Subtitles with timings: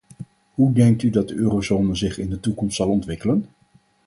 [0.53, 3.45] Hoe denkt u dat de eurozone zich in de toekomst zal ontwikkelen?